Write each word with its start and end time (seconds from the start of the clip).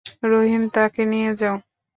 রহিম, 0.23 0.63
তাকে 0.75 1.01
নিয়ে 1.05 1.31
যাও। 1.35 1.55